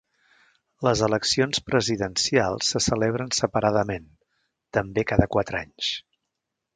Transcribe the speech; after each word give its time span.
Les 0.85 1.01
eleccions 1.07 1.59
presidencials 1.67 2.71
se 2.75 2.81
celebren 2.85 3.29
separadament, 3.41 4.09
també 4.79 5.05
cada 5.13 5.29
quatre 5.37 5.61
anys. 5.65 5.93